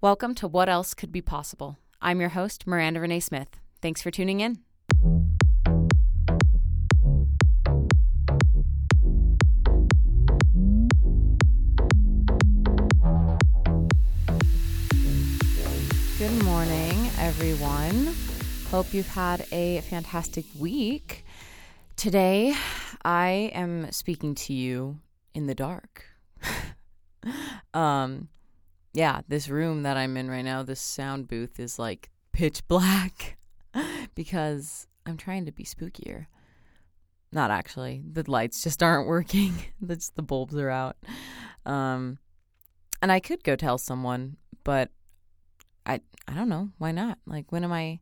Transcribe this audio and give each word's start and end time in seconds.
Welcome 0.00 0.36
to 0.36 0.46
What 0.46 0.68
Else 0.68 0.94
Could 0.94 1.10
Be 1.10 1.20
Possible. 1.20 1.76
I'm 2.00 2.20
your 2.20 2.28
host, 2.28 2.68
Miranda 2.68 3.00
Renee 3.00 3.18
Smith. 3.18 3.58
Thanks 3.82 4.00
for 4.00 4.12
tuning 4.12 4.38
in. 4.38 4.60
Good 16.16 16.44
morning, 16.44 17.10
everyone. 17.18 18.14
Hope 18.70 18.94
you've 18.94 19.08
had 19.08 19.46
a 19.50 19.80
fantastic 19.80 20.44
week. 20.56 21.24
Today, 21.96 22.54
I 23.04 23.50
am 23.52 23.90
speaking 23.90 24.36
to 24.36 24.52
you 24.52 25.00
in 25.34 25.48
the 25.48 25.56
dark. 25.56 26.04
um, 27.74 28.28
yeah, 28.98 29.20
this 29.28 29.48
room 29.48 29.84
that 29.84 29.96
I'm 29.96 30.16
in 30.16 30.28
right 30.28 30.44
now, 30.44 30.64
this 30.64 30.80
sound 30.80 31.28
booth 31.28 31.60
is 31.60 31.78
like 31.78 32.10
pitch 32.32 32.66
black 32.66 33.38
because 34.16 34.88
I'm 35.06 35.16
trying 35.16 35.46
to 35.46 35.52
be 35.52 35.62
spookier. 35.62 36.26
Not 37.30 37.52
actually. 37.52 38.02
The 38.12 38.28
lights 38.28 38.60
just 38.60 38.82
aren't 38.82 39.06
working. 39.06 39.54
The 39.80 40.22
bulbs 40.22 40.56
are 40.56 40.68
out. 40.68 40.96
Um, 41.64 42.18
and 43.00 43.12
I 43.12 43.20
could 43.20 43.44
go 43.44 43.54
tell 43.54 43.78
someone, 43.78 44.36
but 44.64 44.90
I 45.86 46.00
I 46.26 46.34
don't 46.34 46.48
know 46.48 46.70
why 46.78 46.90
not. 46.90 47.18
Like 47.24 47.52
when 47.52 47.62
am 47.62 47.72
I 47.72 48.00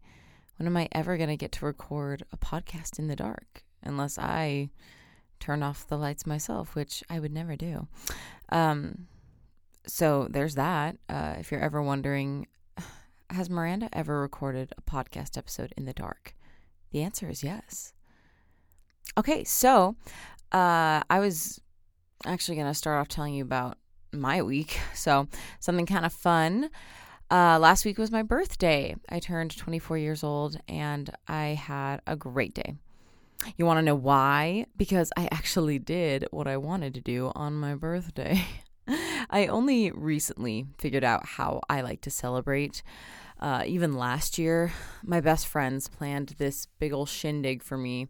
when 0.56 0.66
am 0.66 0.78
I 0.78 0.88
ever 0.92 1.18
gonna 1.18 1.36
get 1.36 1.52
to 1.52 1.66
record 1.66 2.22
a 2.32 2.38
podcast 2.38 2.98
in 2.98 3.08
the 3.08 3.16
dark 3.16 3.64
unless 3.82 4.18
I 4.18 4.70
turn 5.40 5.62
off 5.62 5.86
the 5.86 5.98
lights 5.98 6.24
myself, 6.24 6.74
which 6.74 7.04
I 7.10 7.20
would 7.20 7.32
never 7.32 7.54
do. 7.54 7.86
Um, 8.48 9.08
so 9.86 10.26
there's 10.30 10.54
that. 10.54 10.96
Uh, 11.08 11.34
if 11.38 11.50
you're 11.50 11.60
ever 11.60 11.82
wondering, 11.82 12.46
has 13.30 13.50
Miranda 13.50 13.88
ever 13.92 14.20
recorded 14.20 14.72
a 14.76 14.82
podcast 14.82 15.36
episode 15.36 15.72
in 15.76 15.84
the 15.84 15.92
dark? 15.92 16.34
The 16.92 17.02
answer 17.02 17.28
is 17.28 17.42
yes. 17.42 17.92
Okay, 19.18 19.44
so 19.44 19.96
uh, 20.52 21.02
I 21.08 21.20
was 21.20 21.60
actually 22.24 22.56
going 22.56 22.68
to 22.68 22.74
start 22.74 23.00
off 23.00 23.08
telling 23.08 23.34
you 23.34 23.42
about 23.42 23.78
my 24.12 24.42
week. 24.42 24.78
So, 24.94 25.28
something 25.60 25.86
kind 25.86 26.04
of 26.04 26.12
fun. 26.12 26.70
Uh, 27.30 27.58
last 27.60 27.84
week 27.84 27.98
was 27.98 28.10
my 28.10 28.22
birthday. 28.22 28.96
I 29.08 29.20
turned 29.20 29.56
24 29.56 29.98
years 29.98 30.24
old 30.24 30.58
and 30.68 31.10
I 31.28 31.48
had 31.48 32.00
a 32.06 32.16
great 32.16 32.54
day. 32.54 32.76
You 33.56 33.66
want 33.66 33.78
to 33.78 33.82
know 33.82 33.94
why? 33.94 34.66
Because 34.76 35.12
I 35.16 35.28
actually 35.30 35.78
did 35.78 36.26
what 36.30 36.48
I 36.48 36.56
wanted 36.56 36.94
to 36.94 37.00
do 37.00 37.30
on 37.34 37.54
my 37.54 37.74
birthday. 37.74 38.44
I 39.30 39.46
only 39.46 39.90
recently 39.90 40.66
figured 40.78 41.04
out 41.04 41.26
how 41.26 41.62
I 41.68 41.80
like 41.80 42.00
to 42.02 42.10
celebrate. 42.10 42.82
Uh, 43.38 43.64
even 43.66 43.94
last 43.94 44.38
year, 44.38 44.72
my 45.02 45.20
best 45.20 45.46
friends 45.46 45.88
planned 45.88 46.34
this 46.38 46.66
big 46.78 46.92
old 46.92 47.08
shindig 47.08 47.62
for 47.62 47.76
me. 47.76 48.08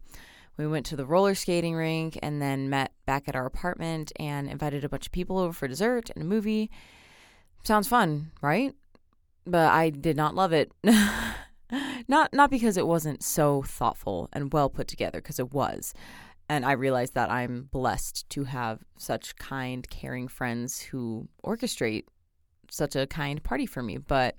We 0.57 0.67
went 0.67 0.85
to 0.87 0.95
the 0.95 1.05
roller 1.05 1.35
skating 1.35 1.75
rink 1.75 2.17
and 2.23 2.41
then 2.41 2.69
met 2.69 2.91
back 3.05 3.27
at 3.27 3.35
our 3.35 3.45
apartment 3.45 4.11
and 4.19 4.49
invited 4.49 4.83
a 4.83 4.89
bunch 4.89 5.05
of 5.05 5.11
people 5.11 5.37
over 5.37 5.53
for 5.53 5.67
dessert 5.67 6.09
and 6.15 6.23
a 6.23 6.27
movie. 6.27 6.71
Sounds 7.63 7.87
fun, 7.87 8.31
right? 8.41 8.73
But 9.45 9.71
I 9.71 9.91
did 9.91 10.17
not 10.17 10.33
love 10.33 10.53
it. 10.53 10.71
not 12.07 12.33
not 12.33 12.49
because 12.49 12.77
it 12.77 12.87
wasn't 12.87 13.21
so 13.21 13.61
thoughtful 13.61 14.29
and 14.33 14.53
well 14.53 14.69
put 14.69 14.87
together 14.87 15.19
because 15.19 15.39
it 15.39 15.51
was 15.51 15.93
and 16.49 16.65
I 16.65 16.73
realized 16.73 17.13
that 17.15 17.29
I'm 17.29 17.69
blessed 17.71 18.29
to 18.31 18.45
have 18.45 18.79
such 18.97 19.35
kind, 19.35 19.87
caring 19.89 20.27
friends 20.27 20.81
who 20.81 21.27
orchestrate 21.43 22.05
such 22.69 22.95
a 22.95 23.07
kind 23.07 23.43
party 23.43 23.65
for 23.65 23.83
me. 23.83 23.97
But 23.97 24.35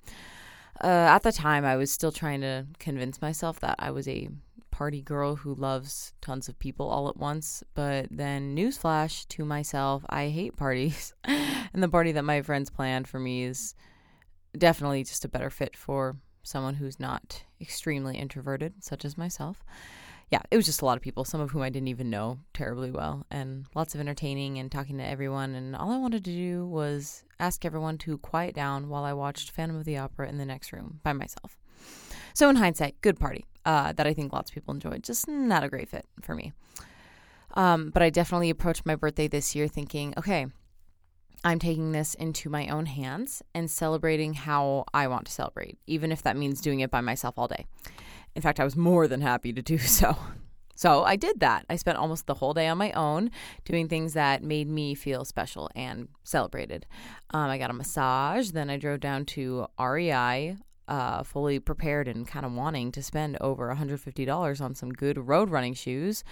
uh, 0.83 0.87
at 0.87 1.23
the 1.23 1.33
time, 1.33 1.65
I 1.65 1.77
was 1.77 1.91
still 1.91 2.12
trying 2.12 2.41
to 2.41 2.67
convince 2.78 3.20
myself 3.20 3.61
that 3.61 3.77
I 3.78 3.91
was 3.91 4.09
a 4.09 4.28
party 4.70 5.03
girl 5.03 5.37
who 5.37 5.55
loves 5.55 6.12
tons 6.20 6.48
of 6.48 6.59
people 6.59 6.89
all 6.89 7.09
at 7.09 7.17
once. 7.17 7.62
But 7.75 8.06
then, 8.11 8.56
newsflash 8.56 9.28
to 9.28 9.44
myself, 9.44 10.05
I 10.09 10.28
hate 10.28 10.56
parties. 10.56 11.12
and 11.25 11.82
the 11.82 11.88
party 11.88 12.12
that 12.12 12.25
my 12.25 12.41
friends 12.41 12.71
planned 12.71 13.06
for 13.06 13.19
me 13.19 13.44
is 13.44 13.75
definitely 14.56 15.05
just 15.05 15.25
a 15.25 15.28
better 15.28 15.50
fit 15.50 15.77
for 15.77 16.16
someone 16.43 16.75
who's 16.75 16.99
not 16.99 17.43
extremely 17.61 18.16
introverted, 18.16 18.82
such 18.82 19.05
as 19.05 19.19
myself 19.19 19.62
yeah, 20.31 20.43
it 20.50 20.56
was 20.56 20.66
just 20.66 20.83
a 20.83 20.84
lot 20.84 20.97
of 20.97 21.03
people, 21.03 21.25
some 21.25 21.41
of 21.41 21.50
whom 21.50 21.62
I 21.62 21.71
didn't 21.71 21.89
even 21.89 22.11
know 22.11 22.39
terribly 22.53 22.91
well, 22.91 23.25
and 23.31 23.66
lots 23.75 23.94
of 23.94 24.00
entertaining 24.00 24.59
and 24.59 24.71
talking 24.71 24.99
to 24.99 25.05
everyone. 25.05 25.55
And 25.55 25.75
all 25.75 25.91
I 25.91 25.97
wanted 25.97 26.25
to 26.25 26.31
do 26.31 26.66
was 26.66 27.25
ask 27.41 27.65
everyone 27.65 27.97
to 27.99 28.19
quiet 28.19 28.55
down 28.55 28.88
while 28.88 29.05
I 29.05 29.15
watched 29.15 29.50
Phantom 29.50 29.77
of 29.77 29.84
the 29.84 29.97
Opera 29.97 30.28
in 30.28 30.37
the 30.37 30.44
next 30.44 30.72
room 30.72 31.00
by 31.03 31.15
myself. 31.15 31.56
So, 32.34 32.50
in 32.50 32.56
hindsight, 32.56 33.00
good 33.00 33.19
party 33.19 33.47
uh, 33.65 33.93
that 33.93 34.06
I 34.06 34.12
think 34.12 34.33
lots 34.33 34.50
of 34.50 34.55
people 34.55 34.75
enjoyed. 34.75 35.03
Just 35.03 35.28
not 35.28 35.65
a 35.65 35.69
great 35.69 35.88
fit 35.88 36.05
for 36.21 36.34
me. 36.34 36.53
Um, 37.55 37.91
but 37.91 38.03
I 38.03 38.11
definitely 38.11 38.50
approached 38.50 38.84
my 38.84 38.97
birthday 38.97 39.28
this 39.28 39.55
year 39.55 39.67
thinking, 39.67 40.12
okay, 40.19 40.47
I'm 41.43 41.59
taking 41.59 41.93
this 41.93 42.15
into 42.15 42.50
my 42.50 42.69
own 42.69 42.87
hands 42.87 43.43
and 43.55 43.71
celebrating 43.71 44.34
how 44.34 44.84
I 44.93 45.06
want 45.06 45.27
to 45.27 45.33
celebrate, 45.33 45.78
even 45.87 46.12
if 46.12 46.22
that 46.22 46.37
means 46.37 46.61
doing 46.61 46.81
it 46.81 46.91
by 46.91 47.00
myself 47.00 47.38
all 47.38 47.49
day. 47.49 47.65
In 48.38 48.43
fact, 48.43 48.60
I 48.60 48.65
was 48.65 48.76
more 48.76 49.09
than 49.09 49.21
happy 49.21 49.53
to 49.53 49.60
do 49.60 49.78
so. 49.99 50.16
So 50.76 51.03
I 51.03 51.16
did 51.16 51.41
that. 51.41 51.66
I 51.69 51.75
spent 51.75 51.99
almost 51.99 52.26
the 52.26 52.34
whole 52.34 52.54
day 52.54 52.69
on 52.69 52.78
my 52.78 52.93
own 52.93 53.32
doing 53.65 53.88
things 53.88 54.12
that 54.12 54.44
made 54.44 54.69
me 54.69 54.94
feel 54.94 55.25
special 55.25 55.69
and 55.75 56.06
celebrated. 56.22 56.87
Um, 57.31 57.50
I 57.50 57.59
got 57.59 57.71
a 57.71 57.72
massage. 57.72 58.50
Then 58.50 58.71
I 58.71 58.76
drove 58.76 59.00
down 59.00 59.25
to 59.34 59.66
REI, 59.76 60.56
uh, 60.87 61.25
fully 61.25 61.59
prepared 61.59 62.06
and 62.06 62.28
kind 62.28 62.47
of 62.47 62.53
wanting 62.53 62.93
to 62.93 63.03
spend 63.03 63.38
over 63.41 63.75
$150 63.75 64.60
on 64.60 64.75
some 64.76 64.93
good 64.93 65.19
road 65.19 65.50
running 65.50 65.75
shoes, 65.75 66.22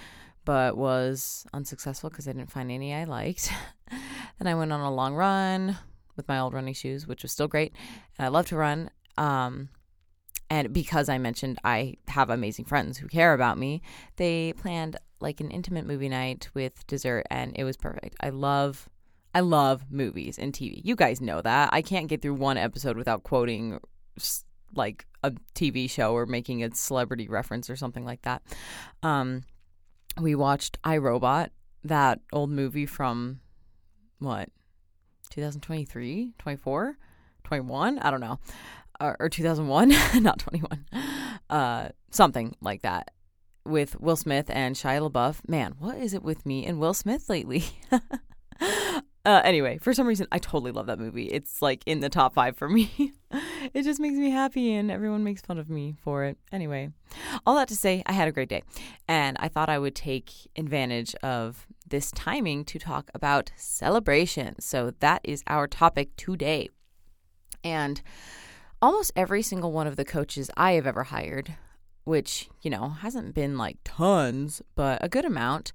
but 0.45 0.77
was 0.77 1.45
unsuccessful 1.53 2.09
because 2.09 2.29
I 2.29 2.35
didn't 2.35 2.53
find 2.53 2.71
any 2.71 2.95
I 2.95 3.03
liked. 3.03 3.51
then 4.39 4.47
I 4.47 4.55
went 4.55 4.73
on 4.73 4.79
a 4.79 4.95
long 4.95 5.17
run 5.17 5.77
with 6.15 6.29
my 6.29 6.39
old 6.39 6.55
running 6.55 6.75
shoes, 6.75 7.05
which 7.09 7.25
was 7.25 7.33
still 7.33 7.49
great. 7.49 7.75
And 8.17 8.27
I 8.27 8.29
love 8.29 8.47
to 8.47 8.57
run. 8.57 8.91
Um, 9.19 9.71
and 10.49 10.73
because 10.73 11.09
I 11.09 11.19
mentioned 11.19 11.59
I 11.65 11.95
have 12.09 12.31
amazing 12.31 12.67
friends 12.67 12.99
who 12.99 13.09
care 13.09 13.35
about 13.35 13.59
me, 13.59 13.83
they 14.17 14.53
planned 14.55 14.97
like 15.21 15.41
an 15.41 15.51
intimate 15.51 15.87
movie 15.87 16.09
night 16.09 16.49
with 16.55 16.87
dessert 16.87 17.27
and 17.31 17.53
it 17.57 17.65
was 17.65 17.77
perfect. 17.77 18.17
I 18.21 18.31
love 18.31 18.89
I 19.35 19.41
love 19.41 19.85
movies 19.91 20.39
and 20.39 20.53
TV. 20.53 20.81
You 20.83 20.97
guys 20.97 21.21
know 21.21 21.43
that. 21.43 21.71
I 21.73 21.83
can't 21.83 22.09
get 22.09 22.23
through 22.23 22.35
one 22.35 22.57
episode 22.57 22.97
without 22.97 23.23
quoting 23.23 23.81
like 24.75 25.07
a 25.23 25.33
TV 25.55 25.91
show 25.91 26.15
or 26.15 26.27
making 26.27 26.63
a 26.63 26.75
celebrity 26.75 27.29
reference 27.29 27.69
or 27.69 27.77
something 27.77 28.05
like 28.05 28.23
that. 28.23 28.43
Um 29.03 29.43
we 30.21 30.35
watched 30.35 30.79
I, 30.83 30.97
Robot, 30.97 31.51
that 31.85 32.21
old 32.33 32.51
movie 32.51 32.87
from 32.87 33.41
what? 34.19 34.49
2023, 35.31 36.33
24, 36.39 36.97
21, 37.45 37.99
I 37.99 38.11
don't 38.11 38.21
know 38.21 38.39
or, 39.01 39.17
or 39.19 39.29
2001, 39.29 39.93
not 40.23 40.39
21, 40.39 40.85
uh, 41.51 41.89
something 42.11 42.55
like 42.61 42.83
that 42.83 43.11
with 43.65 44.01
Will 44.01 44.17
Smith 44.17 44.49
and 44.49 44.77
Shia 44.77 45.11
LaBeouf. 45.11 45.49
Man, 45.49 45.75
what 45.79 45.99
is 45.99 46.15
it 46.15 46.23
with 46.23 46.47
me 46.47 46.65
and 46.65 46.79
Will 46.79 46.95
Smith 46.95 47.29
lately? 47.29 47.65
uh, 47.91 48.01
anyway, 49.25 49.79
for 49.79 49.93
some 49.93 50.07
reason, 50.07 50.27
I 50.31 50.39
totally 50.39 50.73
love 50.73 50.87
that 50.87 50.99
movie. 50.99 51.27
It's 51.27 51.61
like 51.61 51.83
in 51.87 52.01
the 52.01 52.09
top 52.09 52.35
five 52.35 52.57
for 52.57 52.69
me. 52.69 53.13
it 53.75 53.83
just 53.83 54.01
makes 54.01 54.17
me 54.17 54.31
happy, 54.31 54.73
and 54.73 54.91
everyone 54.91 55.25
makes 55.25 55.43
fun 55.43 55.59
of 55.59 55.69
me 55.69 55.97
for 56.03 56.25
it. 56.25 56.39
Anyway, 56.53 56.91
all 57.45 57.57
that 57.57 57.69
to 57.69 57.77
say, 57.77 58.03
I 58.07 58.13
had 58.13 58.29
a 58.29 58.33
great 58.33 58.49
day, 58.49 58.63
and 59.09 59.37
I 59.41 59.49
thought 59.49 59.69
I 59.69 59.79
would 59.79 59.95
take 59.95 60.33
advantage 60.57 61.15
of 61.17 61.67
this 61.89 62.11
timing 62.13 62.65
to 62.67 62.79
talk 62.79 63.11
about 63.15 63.51
celebration. 63.57 64.61
So 64.61 64.93
that 65.01 65.21
is 65.25 65.43
our 65.47 65.67
topic 65.67 66.17
today. 66.17 66.69
And 67.63 68.01
almost 68.81 69.13
every 69.17 69.43
single 69.43 69.73
one 69.73 69.87
of 69.87 69.97
the 69.97 70.05
coaches 70.05 70.51
I 70.57 70.73
have 70.73 70.87
ever 70.87 71.05
hired, 71.05 71.57
which, 72.05 72.49
you 72.63 72.71
know, 72.71 72.89
hasn't 72.89 73.35
been 73.35 73.59
like 73.59 73.79
tons, 73.85 74.63
but 74.75 75.03
a 75.03 75.09
good 75.09 75.25
amount, 75.25 75.73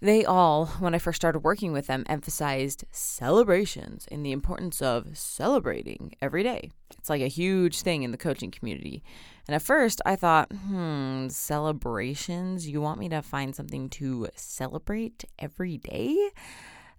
they 0.00 0.24
all, 0.24 0.66
when 0.80 0.94
I 0.94 0.98
first 0.98 1.16
started 1.16 1.38
working 1.40 1.72
with 1.72 1.86
them, 1.86 2.04
emphasized 2.08 2.84
celebrations 2.90 4.06
and 4.10 4.24
the 4.24 4.32
importance 4.32 4.82
of 4.82 5.16
celebrating 5.16 6.14
every 6.20 6.42
day. 6.42 6.70
It's 6.98 7.08
like 7.08 7.22
a 7.22 7.28
huge 7.28 7.80
thing 7.80 8.02
in 8.02 8.10
the 8.10 8.18
coaching 8.18 8.50
community. 8.50 9.02
And 9.48 9.54
at 9.54 9.62
first, 9.62 10.02
I 10.04 10.16
thought, 10.16 10.52
hmm, 10.52 11.28
celebrations? 11.28 12.68
You 12.68 12.82
want 12.82 13.00
me 13.00 13.08
to 13.08 13.22
find 13.22 13.56
something 13.56 13.88
to 13.90 14.28
celebrate 14.34 15.24
every 15.38 15.78
day? 15.78 16.30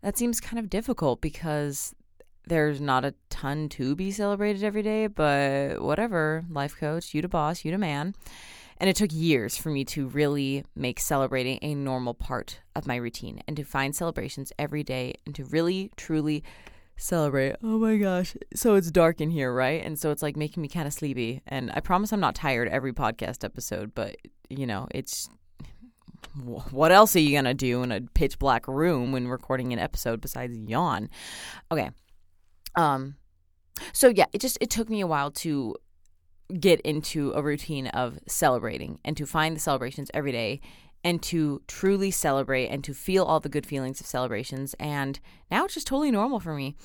That 0.01 0.17
seems 0.17 0.39
kind 0.39 0.59
of 0.59 0.69
difficult 0.69 1.21
because 1.21 1.93
there's 2.47 2.80
not 2.81 3.06
a 3.06 3.13
ton 3.30 3.69
to 3.69 3.95
be 3.95 4.12
celebrated 4.12 4.63
every 4.63 4.81
day, 4.81 5.07
but 5.07 5.81
whatever, 5.81 6.45
life 6.50 6.77
coach, 6.77 7.13
you 7.13 7.21
to 7.21 7.27
boss, 7.27 7.65
you 7.65 7.71
to 7.71 7.77
man. 7.77 8.15
And 8.77 8.89
it 8.89 8.95
took 8.95 9.12
years 9.13 9.56
for 9.56 9.69
me 9.69 9.86
to 9.86 10.07
really 10.07 10.65
make 10.75 11.00
celebrating 11.00 11.59
a 11.62 11.75
normal 11.75 12.13
part 12.13 12.59
of 12.75 12.88
my 12.88 12.97
routine 12.97 13.42
and 13.47 13.56
to 13.56 13.63
find 13.63 13.95
celebrations 13.95 14.51
every 14.59 14.83
day 14.83 15.15
and 15.25 15.33
to 15.36 15.45
really, 15.45 15.92
truly 15.95 16.44
celebrate. 16.97 17.56
Oh 17.63 17.80
my 17.80 17.97
gosh. 17.97 18.36
So 18.53 18.75
it's 18.75 18.91
dark 18.91 19.21
in 19.21 19.30
here, 19.30 19.53
right? 19.53 19.83
And 19.83 19.98
so 19.98 20.12
it's 20.12 20.21
like 20.21 20.36
making 20.36 20.62
me 20.62 20.68
kind 20.68 20.88
of 20.88 20.94
sleepy. 20.94 21.41
And 21.48 21.71
I 21.74 21.80
promise 21.80 22.12
I'm 22.12 22.19
not 22.19 22.36
tired 22.36 22.68
every 22.68 22.94
podcast 22.94 23.44
episode, 23.44 23.94
but 23.95 24.18
you 24.50 24.68
know, 24.68 24.88
it's 24.91 25.30
what 26.44 26.91
else 26.91 27.15
are 27.15 27.19
you 27.19 27.31
going 27.31 27.45
to 27.45 27.53
do 27.53 27.81
in 27.83 27.91
a 27.91 28.01
pitch 28.01 28.39
black 28.39 28.68
room 28.68 29.12
when 29.12 29.27
recording 29.27 29.71
an 29.71 29.80
episode 29.80 30.19
besides 30.19 30.57
yawn? 30.57 31.09
Okay. 31.71 31.91
Um 32.75 33.16
so 33.94 34.10
yeah, 34.10 34.25
it 34.33 34.42
just 34.42 34.57
it 34.62 34.69
took 34.69 34.89
me 34.89 35.01
a 35.01 35.07
while 35.07 35.31
to 35.31 35.75
get 36.60 36.80
into 36.81 37.31
a 37.33 37.42
routine 37.42 37.88
of 37.88 38.19
celebrating 38.27 39.00
and 39.04 39.18
to 39.18 39.25
find 39.25 39.56
the 39.56 39.60
celebrations 39.60 40.12
every 40.13 40.31
day 40.31 40.62
and 41.04 41.22
to 41.22 41.62
truly 41.68 42.12
celebrate 42.12 42.68
and 42.68 42.83
to 42.83 42.94
feel 42.94 43.24
all 43.24 43.39
the 43.39 43.50
good 43.50 43.66
feelings 43.66 44.00
of 44.00 44.07
celebrations. 44.07 44.75
And 44.80 45.19
now 45.51 45.66
it's 45.66 45.75
just 45.75 45.88
totally 45.88 46.12
normal 46.12 46.39
for 46.39 46.56
me. 46.56 46.75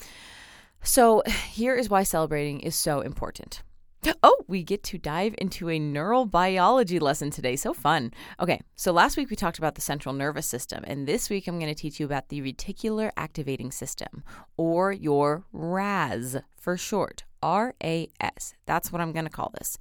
So 0.82 1.22
here 1.50 1.74
is 1.74 1.88
why 1.88 2.02
celebrating 2.02 2.60
is 2.60 2.74
so 2.74 3.00
important. 3.00 3.62
Oh, 4.22 4.44
we 4.48 4.62
get 4.62 4.82
to 4.84 4.98
dive 4.98 5.34
into 5.38 5.70
a 5.70 5.78
neurobiology 5.78 7.00
lesson 7.00 7.30
today. 7.30 7.56
So 7.56 7.72
fun. 7.72 8.12
Okay, 8.38 8.60
so 8.74 8.92
last 8.92 9.16
week 9.16 9.30
we 9.30 9.36
talked 9.36 9.58
about 9.58 9.74
the 9.74 9.80
central 9.80 10.14
nervous 10.14 10.46
system, 10.46 10.84
and 10.86 11.06
this 11.06 11.30
week 11.30 11.46
I'm 11.46 11.58
going 11.58 11.74
to 11.74 11.80
teach 11.80 12.00
you 12.00 12.06
about 12.06 12.28
the 12.28 12.40
reticular 12.40 13.10
activating 13.16 13.70
system, 13.70 14.22
or 14.56 14.92
your 14.92 15.44
RAS 15.52 16.36
for 16.56 16.76
short. 16.76 17.24
R 17.42 17.74
A 17.82 18.08
S. 18.20 18.52
That's 18.66 18.92
what 18.92 19.00
I'm 19.00 19.12
going 19.12 19.24
to 19.24 19.30
call 19.30 19.50
this. 19.58 19.78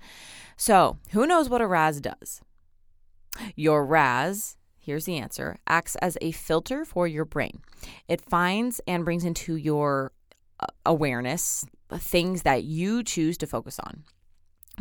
So, 0.55 0.97
who 1.11 1.27
knows 1.27 1.49
what 1.49 1.61
a 1.61 1.67
RAS 1.67 1.99
does? 1.99 2.41
Your 3.55 3.85
RAS, 3.85 4.55
here's 4.77 5.03
the 5.03 5.17
answer, 5.17 5.57
acts 5.67 5.97
as 5.97 6.17
a 6.21 6.31
filter 6.31 6.85
for 6.85 7.05
your 7.05 7.25
brain. 7.25 7.59
It 8.07 8.21
finds 8.21 8.79
and 8.87 9.03
brings 9.03 9.25
into 9.25 9.57
your 9.57 10.13
uh, 10.61 10.67
awareness 10.85 11.65
things 11.97 12.43
that 12.43 12.63
you 12.63 13.03
choose 13.03 13.37
to 13.39 13.47
focus 13.47 13.79
on. 13.79 14.03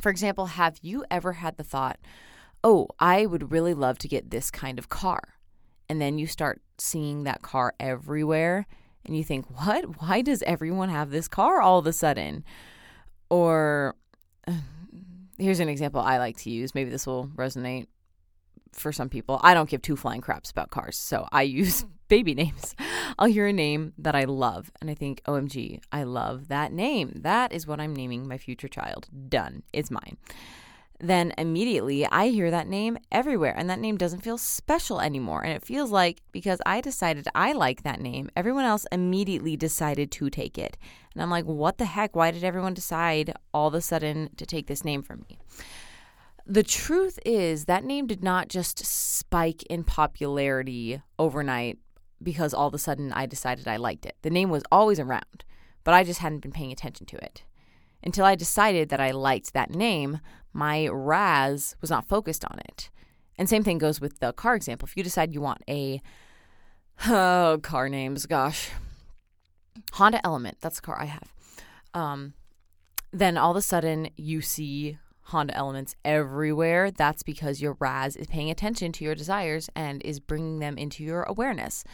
For 0.00 0.10
example, 0.10 0.46
have 0.46 0.78
you 0.82 1.04
ever 1.10 1.34
had 1.34 1.56
the 1.56 1.64
thought, 1.64 1.98
oh, 2.62 2.88
I 2.98 3.26
would 3.26 3.50
really 3.50 3.74
love 3.74 3.98
to 3.98 4.08
get 4.08 4.30
this 4.30 4.50
kind 4.50 4.78
of 4.78 4.88
car? 4.88 5.34
And 5.88 6.00
then 6.00 6.18
you 6.18 6.26
start 6.26 6.60
seeing 6.76 7.24
that 7.24 7.42
car 7.42 7.74
everywhere 7.80 8.66
and 9.04 9.16
you 9.16 9.24
think, 9.24 9.46
what? 9.58 10.00
Why 10.00 10.20
does 10.20 10.42
everyone 10.42 10.90
have 10.90 11.10
this 11.10 11.28
car 11.28 11.60
all 11.60 11.78
of 11.78 11.86
a 11.86 11.92
sudden? 11.92 12.44
Or 13.30 13.96
here's 15.38 15.60
an 15.60 15.68
example 15.68 16.00
I 16.00 16.18
like 16.18 16.36
to 16.38 16.50
use. 16.50 16.74
Maybe 16.74 16.90
this 16.90 17.06
will 17.06 17.28
resonate 17.28 17.86
for 18.72 18.92
some 18.92 19.08
people. 19.08 19.40
I 19.42 19.54
don't 19.54 19.68
give 19.68 19.82
two 19.82 19.96
flying 19.96 20.20
craps 20.20 20.50
about 20.50 20.70
cars, 20.70 20.96
so 20.96 21.26
I 21.32 21.42
use 21.42 21.84
baby 22.08 22.34
names. 22.42 22.74
I'll 23.18 23.28
hear 23.28 23.46
a 23.46 23.52
name 23.52 23.92
that 23.98 24.14
I 24.14 24.24
love 24.24 24.70
and 24.80 24.90
I 24.90 24.94
think, 24.94 25.22
OMG, 25.24 25.80
I 25.92 26.02
love 26.02 26.48
that 26.48 26.72
name. 26.72 27.12
That 27.14 27.52
is 27.52 27.66
what 27.66 27.80
I'm 27.80 27.94
naming 27.94 28.26
my 28.26 28.38
future 28.38 28.68
child. 28.68 29.08
Done. 29.28 29.62
It's 29.72 29.90
mine. 29.90 30.16
Then 31.00 31.32
immediately 31.38 32.06
I 32.06 32.28
hear 32.28 32.50
that 32.50 32.66
name 32.66 32.98
everywhere, 33.12 33.54
and 33.56 33.70
that 33.70 33.78
name 33.78 33.96
doesn't 33.96 34.22
feel 34.22 34.36
special 34.36 35.00
anymore. 35.00 35.44
And 35.44 35.52
it 35.52 35.62
feels 35.62 35.92
like 35.92 36.22
because 36.32 36.60
I 36.66 36.80
decided 36.80 37.28
I 37.36 37.52
like 37.52 37.84
that 37.84 38.00
name, 38.00 38.30
everyone 38.34 38.64
else 38.64 38.84
immediately 38.90 39.56
decided 39.56 40.10
to 40.12 40.28
take 40.28 40.58
it. 40.58 40.76
And 41.14 41.22
I'm 41.22 41.30
like, 41.30 41.44
what 41.44 41.78
the 41.78 41.84
heck? 41.84 42.16
Why 42.16 42.32
did 42.32 42.42
everyone 42.42 42.74
decide 42.74 43.32
all 43.54 43.68
of 43.68 43.74
a 43.74 43.80
sudden 43.80 44.30
to 44.36 44.44
take 44.44 44.66
this 44.66 44.84
name 44.84 45.02
from 45.02 45.24
me? 45.28 45.38
The 46.44 46.62
truth 46.64 47.18
is, 47.24 47.66
that 47.66 47.84
name 47.84 48.06
did 48.06 48.24
not 48.24 48.48
just 48.48 48.84
spike 48.84 49.62
in 49.64 49.84
popularity 49.84 51.00
overnight 51.18 51.78
because 52.22 52.54
all 52.54 52.68
of 52.68 52.74
a 52.74 52.78
sudden 52.78 53.12
I 53.12 53.26
decided 53.26 53.68
I 53.68 53.76
liked 53.76 54.06
it. 54.06 54.16
The 54.22 54.30
name 54.30 54.50
was 54.50 54.62
always 54.70 54.98
around, 54.98 55.44
but 55.84 55.94
I 55.94 56.04
just 56.04 56.20
hadn't 56.20 56.40
been 56.40 56.52
paying 56.52 56.72
attention 56.72 57.06
to 57.06 57.16
it. 57.24 57.44
Until 58.02 58.24
I 58.24 58.34
decided 58.34 58.88
that 58.88 59.00
I 59.00 59.10
liked 59.10 59.52
that 59.52 59.70
name, 59.70 60.20
my 60.52 60.88
RAS 60.88 61.76
was 61.80 61.90
not 61.90 62.08
focused 62.08 62.44
on 62.44 62.58
it. 62.60 62.90
And 63.36 63.48
same 63.48 63.62
thing 63.62 63.78
goes 63.78 64.00
with 64.00 64.18
the 64.18 64.32
car 64.32 64.54
example. 64.54 64.86
If 64.86 64.96
you 64.96 65.02
decide 65.02 65.32
you 65.32 65.40
want 65.40 65.62
a 65.68 66.00
oh, 67.06 67.58
car 67.62 67.88
names, 67.88 68.26
gosh, 68.26 68.70
Honda 69.92 70.24
Element, 70.24 70.58
that's 70.60 70.76
the 70.76 70.82
car 70.82 71.00
I 71.00 71.06
have. 71.06 71.32
Um, 71.94 72.34
then 73.12 73.36
all 73.36 73.52
of 73.52 73.56
a 73.56 73.62
sudden 73.62 74.10
you 74.16 74.40
see 74.40 74.98
Honda 75.28 75.54
elements 75.54 75.94
everywhere, 76.06 76.90
that's 76.90 77.22
because 77.22 77.60
your 77.60 77.76
RAS 77.80 78.16
is 78.16 78.26
paying 78.26 78.50
attention 78.50 78.92
to 78.92 79.04
your 79.04 79.14
desires 79.14 79.68
and 79.76 80.02
is 80.02 80.20
bringing 80.20 80.58
them 80.58 80.78
into 80.78 81.04
your 81.04 81.22
awareness. 81.24 81.84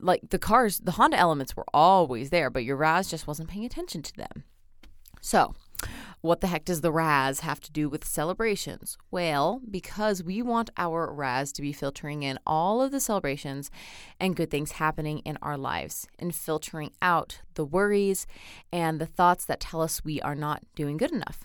Like 0.00 0.30
the 0.30 0.38
cars, 0.38 0.78
the 0.78 0.92
Honda 0.92 1.18
elements 1.18 1.54
were 1.54 1.66
always 1.74 2.30
there, 2.30 2.48
but 2.48 2.64
your 2.64 2.76
RAS 2.76 3.10
just 3.10 3.26
wasn't 3.26 3.50
paying 3.50 3.66
attention 3.66 4.02
to 4.02 4.16
them. 4.16 4.44
So, 5.20 5.54
what 6.22 6.40
the 6.40 6.46
heck 6.46 6.64
does 6.64 6.80
the 6.80 6.92
RAS 6.92 7.40
have 7.40 7.60
to 7.60 7.70
do 7.70 7.90
with 7.90 8.06
celebrations? 8.06 8.96
Well, 9.10 9.60
because 9.70 10.22
we 10.22 10.40
want 10.40 10.70
our 10.78 11.12
RAS 11.12 11.52
to 11.52 11.62
be 11.62 11.72
filtering 11.72 12.22
in 12.22 12.38
all 12.46 12.80
of 12.80 12.90
the 12.90 13.00
celebrations 13.00 13.70
and 14.18 14.34
good 14.34 14.50
things 14.50 14.72
happening 14.72 15.18
in 15.20 15.36
our 15.42 15.58
lives 15.58 16.06
and 16.18 16.34
filtering 16.34 16.92
out 17.02 17.40
the 17.54 17.66
worries 17.66 18.26
and 18.72 18.98
the 18.98 19.06
thoughts 19.06 19.44
that 19.44 19.60
tell 19.60 19.82
us 19.82 20.04
we 20.04 20.22
are 20.22 20.34
not 20.34 20.62
doing 20.74 20.96
good 20.96 21.12
enough 21.12 21.44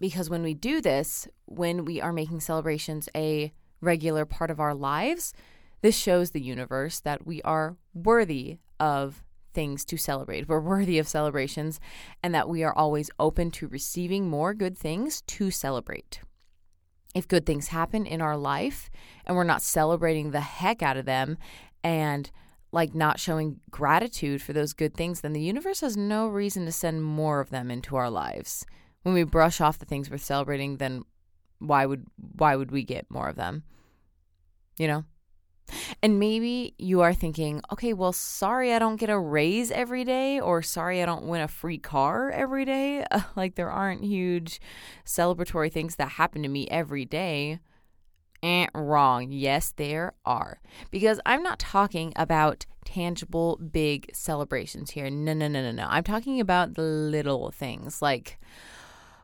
because 0.00 0.30
when 0.30 0.42
we 0.42 0.54
do 0.54 0.80
this, 0.80 1.28
when 1.46 1.84
we 1.84 2.00
are 2.00 2.12
making 2.12 2.40
celebrations 2.40 3.08
a 3.14 3.52
regular 3.80 4.24
part 4.24 4.50
of 4.50 4.60
our 4.60 4.74
lives, 4.74 5.32
this 5.82 5.96
shows 5.96 6.30
the 6.30 6.42
universe 6.42 7.00
that 7.00 7.26
we 7.26 7.42
are 7.42 7.76
worthy 7.94 8.58
of 8.80 9.22
things 9.54 9.84
to 9.86 9.96
celebrate. 9.96 10.48
We're 10.48 10.60
worthy 10.60 10.98
of 10.98 11.08
celebrations 11.08 11.80
and 12.22 12.34
that 12.34 12.48
we 12.48 12.62
are 12.62 12.76
always 12.76 13.10
open 13.18 13.50
to 13.52 13.68
receiving 13.68 14.28
more 14.28 14.52
good 14.52 14.76
things 14.76 15.22
to 15.22 15.50
celebrate. 15.50 16.20
If 17.14 17.26
good 17.26 17.46
things 17.46 17.68
happen 17.68 18.04
in 18.04 18.20
our 18.20 18.36
life 18.36 18.90
and 19.24 19.34
we're 19.34 19.44
not 19.44 19.62
celebrating 19.62 20.30
the 20.30 20.42
heck 20.42 20.82
out 20.82 20.98
of 20.98 21.06
them 21.06 21.38
and 21.82 22.30
like 22.70 22.94
not 22.94 23.18
showing 23.18 23.60
gratitude 23.70 24.42
for 24.42 24.52
those 24.52 24.74
good 24.74 24.92
things, 24.92 25.22
then 25.22 25.32
the 25.32 25.40
universe 25.40 25.80
has 25.80 25.96
no 25.96 26.28
reason 26.28 26.66
to 26.66 26.72
send 26.72 27.02
more 27.02 27.40
of 27.40 27.48
them 27.48 27.70
into 27.70 27.96
our 27.96 28.10
lives 28.10 28.66
when 29.06 29.14
we 29.14 29.22
brush 29.22 29.60
off 29.60 29.78
the 29.78 29.84
things 29.86 30.10
we're 30.10 30.18
celebrating, 30.18 30.78
then 30.78 31.04
why 31.60 31.86
would 31.86 32.06
why 32.16 32.56
would 32.56 32.72
we 32.72 32.82
get 32.82 33.08
more 33.08 33.28
of 33.28 33.36
them? 33.36 33.62
You 34.78 34.88
know? 34.88 35.04
And 36.02 36.18
maybe 36.18 36.74
you 36.76 37.02
are 37.02 37.14
thinking, 37.14 37.62
okay, 37.70 37.92
well, 37.92 38.12
sorry 38.12 38.72
I 38.72 38.80
don't 38.80 38.96
get 38.96 39.08
a 39.08 39.16
raise 39.16 39.70
every 39.70 40.02
day, 40.02 40.40
or 40.40 40.60
sorry 40.60 41.00
I 41.00 41.06
don't 41.06 41.28
win 41.28 41.40
a 41.40 41.46
free 41.46 41.78
car 41.78 42.32
every 42.32 42.64
day. 42.64 43.04
like, 43.36 43.54
there 43.54 43.70
aren't 43.70 44.02
huge 44.02 44.60
celebratory 45.04 45.70
things 45.70 45.94
that 45.96 46.08
happen 46.08 46.42
to 46.42 46.48
me 46.48 46.66
every 46.68 47.04
day. 47.04 47.60
Eh, 48.42 48.66
wrong. 48.74 49.30
Yes, 49.30 49.72
there 49.76 50.14
are. 50.24 50.60
Because 50.90 51.20
I'm 51.24 51.44
not 51.44 51.60
talking 51.60 52.12
about 52.16 52.66
tangible, 52.84 53.56
big 53.70 54.10
celebrations 54.12 54.90
here. 54.90 55.08
No, 55.10 55.32
no, 55.32 55.46
no, 55.46 55.62
no, 55.62 55.70
no. 55.70 55.86
I'm 55.88 56.04
talking 56.04 56.40
about 56.40 56.74
the 56.74 56.82
little 56.82 57.52
things 57.52 58.02
like, 58.02 58.38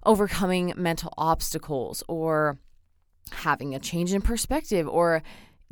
overcoming 0.04 0.72
mental 0.76 1.12
obstacles 1.16 2.02
or 2.08 2.58
having 3.30 3.74
a 3.74 3.78
change 3.78 4.12
in 4.12 4.22
perspective 4.22 4.88
or 4.88 5.22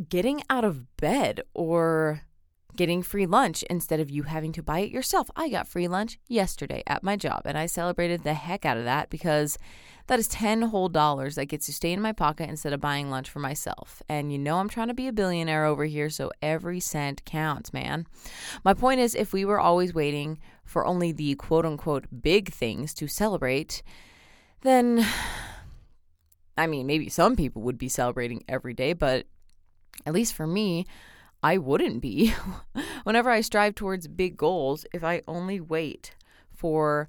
getting 0.09 0.43
out 0.49 0.65
of 0.65 0.97
bed 0.97 1.43
or 1.55 2.23
getting 2.77 3.03
free 3.03 3.27
lunch 3.27 3.63
instead 3.65 4.01
of 4.01 4.11
you 4.11 4.23
having 4.23 4.53
to 4.53 4.63
buy 4.63 4.81
it 4.81 4.91
yourself. 4.91 5.31
I 5.37 5.49
got 5.49 5.69
free 5.69 5.89
lunch 5.89 6.19
yesterday 6.29 6.83
at 6.87 7.03
my 7.03 7.17
job 7.17 7.43
and 7.45 7.59
I 7.59 7.67
celebrated 7.67 8.23
the 8.23 8.35
heck 8.35 8.65
out 8.65 8.77
of 8.77 8.85
that 8.85 9.11
because 9.11 9.59
that 10.07 10.19
is 10.19 10.29
10 10.29 10.63
whole 10.63 10.89
dollars 10.89 11.35
that 11.35 11.47
gets 11.47 11.67
to 11.67 11.73
stay 11.73 11.93
in 11.93 12.01
my 12.01 12.13
pocket 12.13 12.49
instead 12.49 12.73
of 12.73 12.81
buying 12.81 13.11
lunch 13.11 13.29
for 13.29 13.39
myself. 13.39 14.03
And 14.09 14.33
you 14.33 14.39
know 14.39 14.59
I'm 14.59 14.69
trying 14.69 14.89
to 14.89 14.95
be 14.95 15.09
a 15.09 15.13
billionaire 15.13 15.67
over 15.67 15.85
here, 15.85 16.11
so 16.11 16.31
every 16.43 16.81
cent 16.81 17.25
counts, 17.25 17.73
man. 17.73 18.07
My 18.65 18.75
point 18.75 19.01
is 19.01 19.15
if 19.15 19.33
we 19.33 19.45
were 19.45 19.61
always 19.61 19.95
waiting 19.95 20.39
for 20.65 20.87
only 20.87 21.13
the 21.13 21.35
quote 21.35 21.67
unquote 21.67 22.07
big 22.23 22.53
things 22.53 22.95
to 22.95 23.07
celebrate, 23.07 23.83
then 24.63 25.07
I 26.57 26.67
mean, 26.67 26.87
maybe 26.87 27.09
some 27.09 27.37
people 27.37 27.63
would 27.63 27.79
be 27.79 27.89
celebrating 27.89 28.45
every 28.47 28.75
day, 28.75 28.93
but 28.93 29.27
at 30.05 30.13
least 30.13 30.35
for 30.35 30.47
me, 30.47 30.87
I 31.43 31.57
wouldn't 31.57 32.03
be. 32.03 32.35
Whenever 33.05 33.31
I 33.31 33.41
strive 33.41 33.75
towards 33.75 34.09
big 34.09 34.37
goals, 34.37 34.85
if 34.93 35.03
I 35.03 35.23
only 35.27 35.61
wait 35.61 36.15
for 36.51 37.09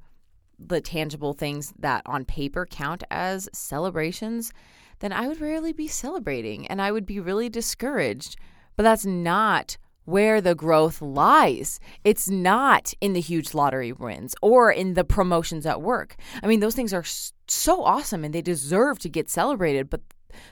the 0.58 0.80
tangible 0.80 1.34
things 1.34 1.74
that 1.78 2.02
on 2.06 2.24
paper 2.24 2.66
count 2.66 3.04
as 3.12 3.50
celebrations, 3.52 4.54
then 5.00 5.12
I 5.12 5.28
would 5.28 5.42
rarely 5.42 5.74
be 5.74 5.88
celebrating 5.88 6.68
and 6.68 6.82
I 6.82 6.92
would 6.92 7.06
be 7.06 7.20
really 7.20 7.50
discouraged. 7.50 8.38
But 8.76 8.84
that's 8.84 9.06
not 9.06 9.78
where 10.12 10.42
the 10.42 10.54
growth 10.54 11.02
lies. 11.02 11.80
It's 12.04 12.30
not 12.30 12.94
in 13.00 13.14
the 13.14 13.22
huge 13.22 13.54
lottery 13.54 13.94
wins 13.94 14.36
or 14.42 14.72
in 14.72 14.94
the 14.94 15.06
promotions 15.06 15.66
at 15.66 15.82
work. 15.82 16.18
I 16.44 16.48
mean, 16.48 16.60
those 16.60 16.76
things 16.76 16.94
are 16.94 17.06
so 17.48 17.84
awesome 17.84 18.24
and 18.24 18.34
they 18.34 18.42
deserve 18.42 19.00
to 19.00 19.10
get 19.10 19.30
celebrated, 19.30 19.90
but 19.90 20.02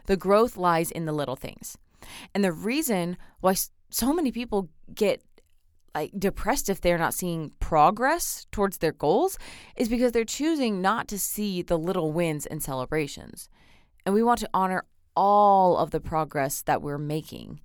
the 0.05 0.17
growth 0.17 0.57
lies 0.57 0.91
in 0.91 1.05
the 1.05 1.11
little 1.11 1.35
things. 1.35 1.77
And 2.33 2.43
the 2.43 2.53
reason 2.53 3.17
why 3.41 3.55
so 3.89 4.13
many 4.13 4.31
people 4.31 4.69
get 4.93 5.21
like 5.93 6.11
depressed 6.17 6.69
if 6.69 6.79
they're 6.79 6.97
not 6.97 7.13
seeing 7.13 7.51
progress 7.59 8.47
towards 8.51 8.77
their 8.77 8.91
goals 8.91 9.37
is 9.75 9.89
because 9.89 10.11
they're 10.11 10.23
choosing 10.23 10.81
not 10.81 11.07
to 11.09 11.19
see 11.19 11.61
the 11.61 11.77
little 11.77 12.11
wins 12.11 12.45
and 12.45 12.63
celebrations. 12.63 13.49
And 14.05 14.15
we 14.15 14.23
want 14.23 14.39
to 14.39 14.49
honor 14.53 14.85
all 15.15 15.77
of 15.77 15.91
the 15.91 15.99
progress 15.99 16.61
that 16.61 16.81
we're 16.81 16.97
making. 16.97 17.59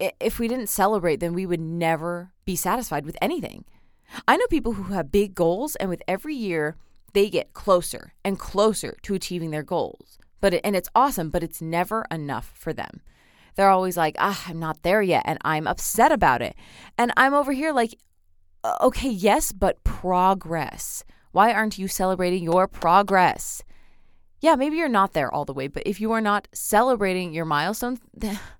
If 0.00 0.38
we 0.38 0.48
didn't 0.48 0.68
celebrate, 0.68 1.20
then 1.20 1.34
we 1.34 1.46
would 1.46 1.60
never 1.60 2.32
be 2.44 2.56
satisfied 2.56 3.04
with 3.04 3.16
anything. 3.20 3.64
I 4.26 4.36
know 4.36 4.46
people 4.48 4.72
who 4.72 4.94
have 4.94 5.12
big 5.12 5.34
goals, 5.34 5.76
and 5.76 5.88
with 5.88 6.02
every 6.08 6.34
year, 6.34 6.76
they 7.12 7.28
get 7.28 7.52
closer 7.52 8.14
and 8.24 8.38
closer 8.38 8.96
to 9.02 9.14
achieving 9.14 9.50
their 9.50 9.62
goals. 9.62 10.18
But 10.40 10.54
it, 10.54 10.60
and 10.64 10.74
it's 10.74 10.88
awesome, 10.94 11.30
but 11.30 11.42
it's 11.42 11.60
never 11.60 12.06
enough 12.10 12.52
for 12.54 12.72
them. 12.72 13.02
They're 13.56 13.68
always 13.68 13.96
like, 13.96 14.16
"Ah, 14.18 14.44
I'm 14.48 14.58
not 14.58 14.82
there 14.82 15.02
yet," 15.02 15.22
and 15.26 15.38
I'm 15.42 15.66
upset 15.66 16.12
about 16.12 16.40
it. 16.40 16.56
And 16.96 17.12
I'm 17.16 17.34
over 17.34 17.52
here 17.52 17.72
like, 17.72 17.94
"Okay, 18.80 19.10
yes, 19.10 19.52
but 19.52 19.84
progress. 19.84 21.04
Why 21.32 21.52
aren't 21.52 21.78
you 21.78 21.88
celebrating 21.88 22.42
your 22.42 22.66
progress?" 22.66 23.62
Yeah, 24.40 24.54
maybe 24.54 24.76
you're 24.76 24.88
not 24.88 25.12
there 25.12 25.32
all 25.32 25.44
the 25.44 25.52
way, 25.52 25.68
but 25.68 25.82
if 25.84 26.00
you 26.00 26.12
are 26.12 26.20
not 26.22 26.48
celebrating 26.52 27.34
your 27.34 27.44
milestones, 27.44 28.00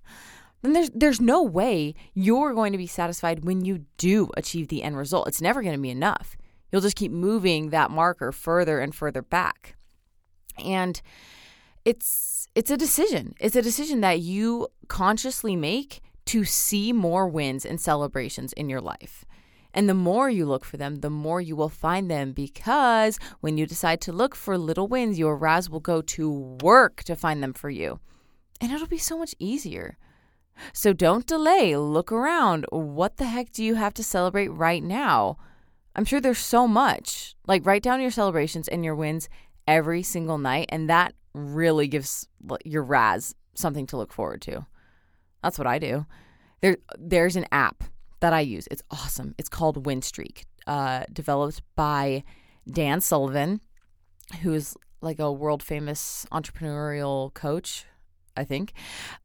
then 0.61 0.73
there's 0.73 0.89
there's 0.93 1.21
no 1.21 1.41
way 1.43 1.93
you're 2.13 2.53
going 2.53 2.71
to 2.71 2.77
be 2.77 2.87
satisfied 2.87 3.43
when 3.43 3.65
you 3.65 3.85
do 3.97 4.29
achieve 4.37 4.67
the 4.67 4.83
end 4.83 4.97
result. 4.97 5.27
It's 5.27 5.41
never 5.41 5.61
going 5.61 5.75
to 5.75 5.81
be 5.81 5.89
enough. 5.89 6.37
You'll 6.71 6.81
just 6.81 6.95
keep 6.95 7.11
moving 7.11 7.69
that 7.69 7.91
marker 7.91 8.31
further 8.31 8.79
and 8.79 8.95
further 8.95 9.21
back. 9.21 9.75
And 10.63 11.01
it's 11.85 12.47
it's 12.53 12.71
a 12.71 12.77
decision. 12.77 13.33
It's 13.39 13.55
a 13.55 13.61
decision 13.61 14.01
that 14.01 14.19
you 14.19 14.67
consciously 14.87 15.55
make 15.55 16.01
to 16.25 16.43
see 16.43 16.93
more 16.93 17.27
wins 17.27 17.65
and 17.65 17.79
celebrations 17.81 18.53
in 18.53 18.69
your 18.69 18.81
life. 18.81 19.25
And 19.73 19.87
the 19.87 19.93
more 19.93 20.29
you 20.29 20.45
look 20.45 20.65
for 20.65 20.77
them, 20.77 20.97
the 20.97 21.09
more 21.09 21.39
you 21.39 21.55
will 21.55 21.69
find 21.69 22.11
them 22.11 22.33
because 22.33 23.17
when 23.39 23.57
you 23.57 23.65
decide 23.65 24.01
to 24.01 24.11
look 24.11 24.35
for 24.35 24.57
little 24.57 24.87
wins, 24.87 25.17
your 25.17 25.35
RAS 25.37 25.69
will 25.69 25.79
go 25.79 26.01
to 26.01 26.57
work 26.61 27.03
to 27.03 27.15
find 27.15 27.41
them 27.41 27.53
for 27.53 27.69
you. 27.69 27.99
And 28.59 28.71
it'll 28.71 28.87
be 28.87 28.97
so 28.97 29.17
much 29.17 29.33
easier. 29.39 29.97
So 30.73 30.93
don't 30.93 31.25
delay. 31.25 31.75
Look 31.75 32.11
around. 32.11 32.65
What 32.71 33.17
the 33.17 33.25
heck 33.25 33.51
do 33.51 33.63
you 33.63 33.75
have 33.75 33.93
to 33.95 34.03
celebrate 34.03 34.49
right 34.49 34.83
now? 34.83 35.37
I'm 35.95 36.05
sure 36.05 36.21
there's 36.21 36.37
so 36.37 36.67
much. 36.67 37.35
Like, 37.47 37.65
write 37.65 37.83
down 37.83 38.01
your 38.01 38.11
celebrations 38.11 38.67
and 38.67 38.85
your 38.85 38.95
wins 38.95 39.27
every 39.67 40.03
single 40.03 40.37
night, 40.37 40.67
and 40.69 40.89
that 40.89 41.13
really 41.33 41.87
gives 41.87 42.27
your 42.63 42.83
RAS 42.83 43.35
something 43.55 43.85
to 43.87 43.97
look 43.97 44.13
forward 44.13 44.41
to. 44.43 44.65
That's 45.43 45.57
what 45.57 45.67
I 45.67 45.79
do. 45.79 46.05
There, 46.61 46.77
there's 46.97 47.35
an 47.35 47.45
app 47.51 47.83
that 48.19 48.33
I 48.33 48.41
use. 48.41 48.67
It's 48.71 48.83
awesome. 48.91 49.35
It's 49.37 49.49
called 49.49 49.83
Winstreak, 49.85 50.43
uh, 50.67 51.05
developed 51.11 51.61
by 51.75 52.23
Dan 52.69 53.01
Sullivan, 53.01 53.61
who's 54.41 54.77
like 55.01 55.19
a 55.19 55.31
world 55.31 55.63
famous 55.63 56.25
entrepreneurial 56.31 57.33
coach, 57.33 57.85
I 58.37 58.43
think. 58.43 58.73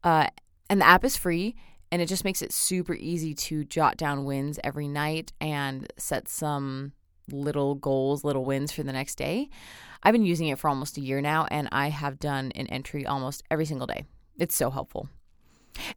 Uh, 0.03 0.27
and 0.69 0.81
the 0.81 0.87
app 0.87 1.03
is 1.03 1.17
free 1.17 1.55
and 1.91 2.01
it 2.01 2.07
just 2.07 2.23
makes 2.23 2.41
it 2.41 2.51
super 2.51 2.93
easy 2.93 3.33
to 3.33 3.63
jot 3.63 3.97
down 3.97 4.25
wins 4.25 4.59
every 4.63 4.87
night 4.87 5.31
and 5.39 5.91
set 5.97 6.27
some 6.27 6.91
little 7.31 7.75
goals, 7.75 8.23
little 8.23 8.45
wins 8.45 8.71
for 8.71 8.83
the 8.83 8.93
next 8.93 9.15
day. 9.15 9.49
I've 10.03 10.13
been 10.13 10.25
using 10.25 10.47
it 10.47 10.59
for 10.59 10.69
almost 10.69 10.97
a 10.97 11.01
year 11.01 11.21
now 11.21 11.45
and 11.49 11.69
I 11.71 11.89
have 11.89 12.19
done 12.19 12.51
an 12.55 12.67
entry 12.67 13.05
almost 13.05 13.43
every 13.49 13.65
single 13.65 13.87
day. 13.87 14.05
It's 14.37 14.55
so 14.55 14.69
helpful. 14.69 15.09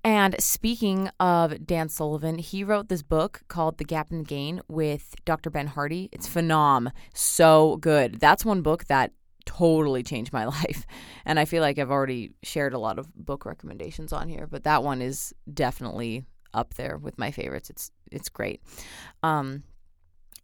And 0.05 0.37
speaking 0.39 1.11
of 1.19 1.67
Dan 1.67 1.89
Sullivan, 1.89 2.39
he 2.39 2.65
wrote 2.65 2.89
this 2.89 3.03
book 3.03 3.43
called 3.49 3.79
The 3.79 3.85
Gap 3.85 4.11
and 4.11 4.21
the 4.21 4.29
Gain 4.29 4.61
with 4.69 5.15
Dr. 5.25 5.51
Ben 5.51 5.69
Hardy. 5.69 6.09
It's 6.13 6.29
phenom, 6.29 6.93
so 7.15 7.77
good. 7.77 8.21
That's 8.21 8.45
one 8.45 8.63
book 8.63 8.85
that 8.87 9.13
totally 9.51 10.03
changed 10.03 10.33
my 10.33 10.45
life. 10.59 10.87
And 11.25 11.39
I 11.39 11.45
feel 11.45 11.63
like 11.63 11.79
I've 11.79 11.91
already 11.91 12.33
shared 12.43 12.75
a 12.75 12.79
lot 12.79 12.99
of 12.99 13.13
book 13.15 13.45
recommendations 13.45 14.13
on 14.13 14.29
here, 14.29 14.47
but 14.47 14.65
that 14.65 14.83
one 14.83 15.03
is 15.03 15.35
definitely 15.53 16.25
up 16.55 16.75
there 16.75 16.97
with 16.97 17.19
my 17.19 17.31
favorites. 17.31 17.71
It's 17.71 17.91
it's 18.11 18.29
great. 18.29 18.61
Um, 19.23 19.63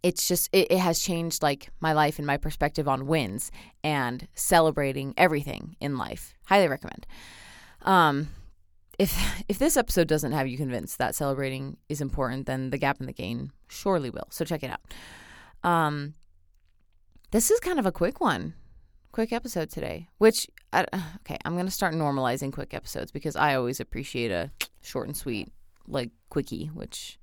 it's 0.02 0.28
just 0.28 0.48
it, 0.52 0.70
it 0.70 0.78
has 0.78 1.00
changed 1.00 1.42
like 1.42 1.70
my 1.80 1.92
life 1.92 2.18
and 2.18 2.26
my 2.26 2.36
perspective 2.36 2.88
on 2.88 3.06
wins 3.06 3.50
and 3.82 4.26
celebrating 4.34 5.14
everything 5.16 5.76
in 5.80 5.98
life. 5.98 6.34
Highly 6.46 6.68
recommend. 6.68 7.06
Um, 7.82 8.28
if 8.98 9.44
if 9.48 9.58
this 9.58 9.76
episode 9.76 10.08
doesn't 10.08 10.32
have 10.32 10.48
you 10.48 10.56
convinced 10.56 10.98
that 10.98 11.14
celebrating 11.14 11.76
is 11.88 12.00
important, 12.00 12.46
then 12.46 12.70
the 12.70 12.78
gap 12.78 12.98
and 12.98 13.08
the 13.08 13.12
gain 13.12 13.52
surely 13.68 14.10
will. 14.10 14.28
So 14.30 14.44
check 14.44 14.62
it 14.62 14.70
out. 14.70 14.80
Um, 15.68 16.14
this 17.32 17.50
is 17.50 17.58
kind 17.60 17.78
of 17.78 17.86
a 17.86 17.92
quick 17.92 18.20
one, 18.20 18.54
quick 19.16 19.32
episode 19.32 19.70
today. 19.70 20.08
Which 20.18 20.46
I, 20.74 20.84
okay, 21.20 21.38
I'm 21.46 21.56
gonna 21.56 21.70
start 21.70 21.94
normalizing 21.94 22.52
quick 22.52 22.74
episodes 22.74 23.10
because 23.10 23.34
I 23.34 23.54
always 23.54 23.80
appreciate 23.80 24.30
a 24.30 24.50
short 24.82 25.06
and 25.06 25.16
sweet 25.16 25.50
like 25.88 26.10
quickie. 26.28 26.66
Which 26.66 27.18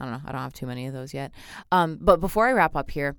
I 0.00 0.06
don't 0.06 0.14
know, 0.14 0.20
I 0.26 0.32
don't 0.32 0.40
have 0.40 0.52
too 0.52 0.66
many 0.66 0.88
of 0.88 0.92
those 0.92 1.14
yet. 1.14 1.30
Um, 1.70 1.98
but 2.00 2.20
before 2.20 2.48
I 2.48 2.52
wrap 2.52 2.74
up 2.74 2.90
here, 2.90 3.14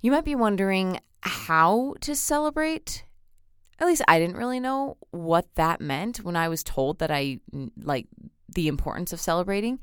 you 0.00 0.10
might 0.10 0.24
be 0.24 0.34
wondering 0.34 1.00
how 1.20 1.94
to 2.00 2.16
celebrate 2.16 3.04
at 3.78 3.86
least 3.86 4.02
I 4.08 4.18
didn't 4.18 4.36
really 4.36 4.58
know 4.58 4.96
what 5.10 5.54
that 5.56 5.80
meant 5.82 6.24
when 6.24 6.34
I 6.34 6.48
was 6.48 6.64
told 6.64 6.98
that 6.98 7.10
I 7.10 7.40
like 7.80 8.06
the 8.48 8.68
importance 8.68 9.12
of 9.12 9.20
celebrating. 9.20 9.80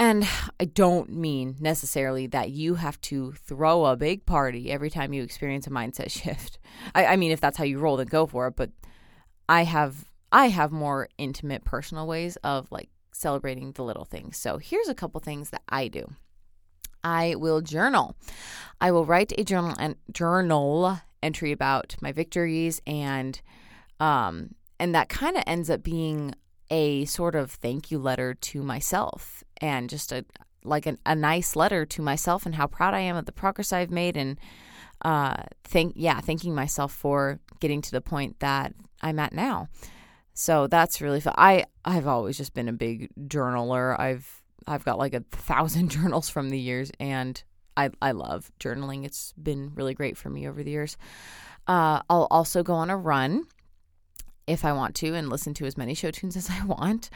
And 0.00 0.26
I 0.58 0.64
don't 0.64 1.10
mean 1.10 1.56
necessarily 1.60 2.26
that 2.28 2.50
you 2.50 2.76
have 2.76 2.98
to 3.02 3.32
throw 3.32 3.84
a 3.84 3.98
big 3.98 4.24
party 4.24 4.72
every 4.72 4.88
time 4.88 5.12
you 5.12 5.22
experience 5.22 5.66
a 5.66 5.70
mindset 5.70 6.10
shift. 6.22 6.58
I, 6.94 7.04
I 7.04 7.16
mean, 7.16 7.32
if 7.32 7.40
that's 7.40 7.58
how 7.58 7.64
you 7.64 7.78
roll, 7.78 7.98
then 7.98 8.06
go 8.06 8.26
for 8.26 8.46
it. 8.46 8.56
But 8.56 8.70
I 9.46 9.64
have 9.64 10.06
I 10.32 10.46
have 10.46 10.72
more 10.72 11.10
intimate, 11.18 11.64
personal 11.64 12.06
ways 12.06 12.36
of 12.36 12.72
like 12.72 12.88
celebrating 13.12 13.72
the 13.72 13.84
little 13.84 14.06
things. 14.06 14.38
So 14.38 14.56
here's 14.56 14.88
a 14.88 14.94
couple 14.94 15.20
things 15.20 15.50
that 15.50 15.62
I 15.68 15.88
do. 15.88 16.10
I 17.04 17.34
will 17.34 17.60
journal. 17.60 18.16
I 18.80 18.92
will 18.92 19.04
write 19.04 19.34
a 19.36 19.44
journal 19.44 19.74
and 19.78 19.96
journal 20.12 20.98
entry 21.22 21.52
about 21.52 21.96
my 22.00 22.10
victories 22.10 22.80
and 22.86 23.38
um 24.00 24.54
and 24.78 24.94
that 24.94 25.10
kind 25.10 25.36
of 25.36 25.44
ends 25.46 25.68
up 25.68 25.82
being 25.82 26.34
a 26.70 27.04
sort 27.04 27.34
of 27.34 27.50
thank 27.50 27.90
you 27.90 27.98
letter 27.98 28.34
to 28.34 28.62
myself 28.62 29.42
and 29.60 29.90
just 29.90 30.12
a 30.12 30.24
like 30.62 30.86
a, 30.86 30.96
a 31.06 31.14
nice 31.14 31.56
letter 31.56 31.86
to 31.86 32.02
myself 32.02 32.44
and 32.44 32.54
how 32.54 32.66
proud 32.66 32.92
I 32.94 33.00
am 33.00 33.16
of 33.16 33.24
the 33.24 33.32
progress 33.32 33.72
I've 33.72 33.90
made 33.90 34.16
and 34.16 34.38
uh 35.02 35.42
thank 35.64 35.94
yeah 35.96 36.20
thanking 36.20 36.54
myself 36.54 36.92
for 36.92 37.40
getting 37.60 37.80
to 37.82 37.90
the 37.90 38.00
point 38.00 38.38
that 38.40 38.74
I'm 39.02 39.18
at 39.18 39.32
now. 39.32 39.68
So 40.34 40.66
that's 40.66 41.00
really 41.00 41.20
fun. 41.20 41.34
I 41.36 41.64
I've 41.84 42.06
always 42.06 42.36
just 42.36 42.54
been 42.54 42.68
a 42.68 42.72
big 42.72 43.10
journaler. 43.26 43.98
I've 43.98 44.42
I've 44.66 44.84
got 44.84 44.98
like 44.98 45.14
a 45.14 45.24
thousand 45.30 45.90
journals 45.90 46.28
from 46.28 46.50
the 46.50 46.58
years 46.58 46.90
and 47.00 47.42
I, 47.76 47.90
I 48.02 48.12
love 48.12 48.50
journaling. 48.60 49.04
It's 49.04 49.32
been 49.40 49.72
really 49.74 49.94
great 49.94 50.16
for 50.16 50.28
me 50.28 50.46
over 50.46 50.62
the 50.62 50.70
years. 50.70 50.96
Uh, 51.66 52.02
I'll 52.10 52.28
also 52.30 52.62
go 52.62 52.74
on 52.74 52.90
a 52.90 52.96
run 52.96 53.46
if 54.50 54.64
I 54.64 54.72
want 54.72 54.94
to 54.96 55.14
and 55.14 55.28
listen 55.28 55.54
to 55.54 55.66
as 55.66 55.76
many 55.76 55.94
show 55.94 56.10
tunes 56.10 56.36
as 56.36 56.50
I 56.50 56.64
want. 56.64 57.10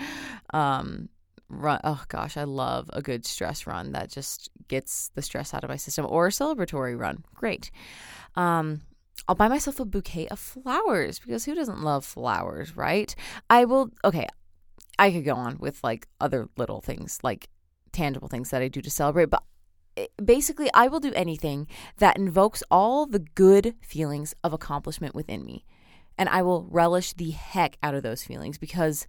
Um, 0.52 1.08
run, 1.48 1.80
oh 1.84 2.02
gosh, 2.08 2.36
I 2.36 2.44
love 2.44 2.90
a 2.92 3.02
good 3.02 3.26
stress 3.26 3.66
run 3.66 3.92
that 3.92 4.10
just 4.10 4.50
gets 4.68 5.10
the 5.14 5.22
stress 5.22 5.52
out 5.52 5.64
of 5.64 5.70
my 5.70 5.76
system 5.76 6.06
or 6.08 6.26
a 6.28 6.30
celebratory 6.30 6.98
run. 6.98 7.24
Great. 7.34 7.70
Um, 8.36 8.82
I'll 9.28 9.34
buy 9.34 9.48
myself 9.48 9.80
a 9.80 9.84
bouquet 9.84 10.28
of 10.28 10.38
flowers 10.38 11.18
because 11.18 11.44
who 11.44 11.54
doesn't 11.54 11.82
love 11.82 12.04
flowers, 12.04 12.76
right? 12.76 13.14
I 13.48 13.64
will, 13.64 13.90
okay, 14.04 14.26
I 14.98 15.10
could 15.10 15.24
go 15.24 15.34
on 15.34 15.58
with 15.58 15.82
like 15.82 16.08
other 16.20 16.48
little 16.56 16.80
things, 16.80 17.18
like 17.22 17.48
tangible 17.92 18.28
things 18.28 18.50
that 18.50 18.62
I 18.62 18.68
do 18.68 18.82
to 18.82 18.90
celebrate, 18.90 19.30
but 19.30 19.42
basically, 20.22 20.68
I 20.74 20.88
will 20.88 21.00
do 21.00 21.12
anything 21.14 21.68
that 21.98 22.16
invokes 22.16 22.62
all 22.70 23.06
the 23.06 23.20
good 23.20 23.74
feelings 23.80 24.34
of 24.42 24.52
accomplishment 24.52 25.14
within 25.14 25.44
me. 25.44 25.64
And 26.16 26.28
I 26.28 26.42
will 26.42 26.66
relish 26.70 27.12
the 27.12 27.30
heck 27.30 27.76
out 27.82 27.94
of 27.94 28.02
those 28.02 28.22
feelings 28.22 28.58
because 28.58 29.06